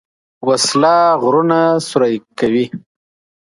[0.47, 2.65] وسله غرونه سوری کوي